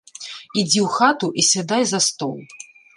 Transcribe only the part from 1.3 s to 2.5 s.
і сядай за стол.